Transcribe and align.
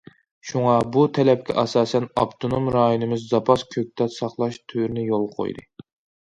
شۇڭا، 0.51 0.77
بۇ 0.95 1.03
تەلەپكە 1.17 1.55
ئاساسەن 1.63 2.07
ئاپتونوم 2.23 2.73
رايونىمىز 2.77 3.29
زاپاس 3.35 3.67
كۆكتات 3.77 4.19
ساقلاش 4.19 4.61
تۈرىنى 4.69 5.09
يولغا 5.15 5.33
قويدى. 5.41 5.71